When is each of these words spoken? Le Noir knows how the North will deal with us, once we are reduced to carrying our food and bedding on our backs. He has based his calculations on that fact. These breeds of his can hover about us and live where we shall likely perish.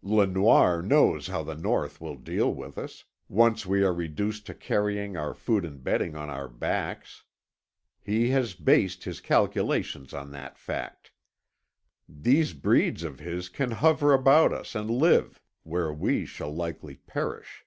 Le 0.00 0.28
Noir 0.28 0.80
knows 0.80 1.26
how 1.26 1.42
the 1.42 1.56
North 1.56 2.00
will 2.00 2.14
deal 2.14 2.54
with 2.54 2.78
us, 2.78 3.02
once 3.28 3.66
we 3.66 3.82
are 3.82 3.92
reduced 3.92 4.46
to 4.46 4.54
carrying 4.54 5.16
our 5.16 5.34
food 5.34 5.64
and 5.64 5.82
bedding 5.82 6.14
on 6.14 6.30
our 6.30 6.46
backs. 6.46 7.24
He 8.00 8.28
has 8.30 8.54
based 8.54 9.02
his 9.02 9.18
calculations 9.20 10.14
on 10.14 10.30
that 10.30 10.56
fact. 10.56 11.10
These 12.08 12.52
breeds 12.52 13.02
of 13.02 13.18
his 13.18 13.48
can 13.48 13.72
hover 13.72 14.14
about 14.14 14.52
us 14.52 14.76
and 14.76 14.88
live 14.88 15.42
where 15.64 15.92
we 15.92 16.24
shall 16.26 16.54
likely 16.54 16.94
perish. 16.94 17.64